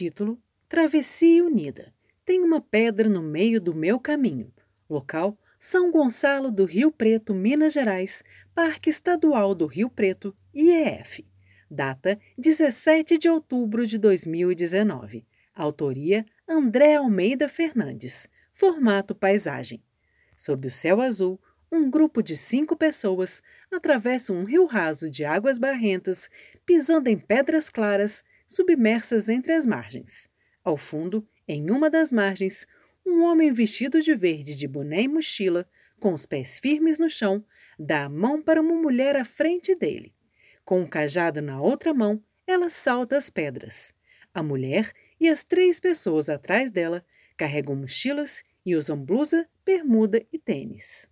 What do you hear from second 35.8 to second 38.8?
com os pés firmes no chão, dá a mão para uma